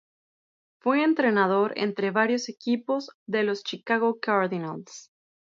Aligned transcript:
Fue 0.79 1.03
entrenador 1.03 1.73
entre 1.77 2.09
varios 2.09 2.49
equipos 2.49 3.11
de 3.27 3.43
los 3.43 3.63
Chicago 3.63 4.17
Cardinals. 4.19 5.11